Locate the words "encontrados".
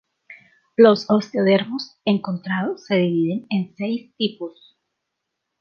2.05-2.85